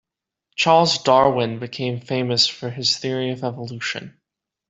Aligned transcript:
Charles 0.55 0.97
Darwin 1.03 1.59
became 1.59 1.99
famous 1.99 2.47
for 2.47 2.71
his 2.71 2.97
theory 2.97 3.29
of 3.29 3.43
evolution. 3.43 4.19